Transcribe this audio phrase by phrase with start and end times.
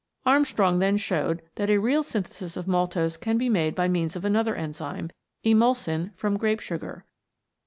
[0.25, 4.25] Armstrong then showed that a real synthesis of maltose can be made by means of
[4.25, 5.11] another enzyme,
[5.45, 7.05] Emulsin, from grape sugar.